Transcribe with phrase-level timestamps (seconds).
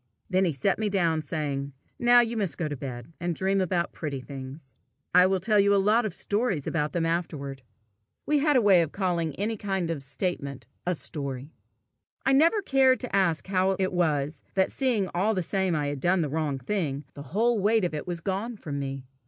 [0.31, 3.91] Then he set me down, saying, "Now you must go to bed, and dream about
[3.91, 4.73] the pretty things.
[5.13, 7.61] I will tell you a lot of stories about them afterward."
[8.25, 11.53] We had a way of calling any kind of statement a story.
[12.25, 15.99] I never cared to ask how it was that, seeing all the same I had
[15.99, 19.05] done the wrong thing, the whole weight of it was gone from me.